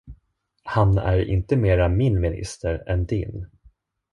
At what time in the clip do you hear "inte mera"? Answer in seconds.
1.25-1.89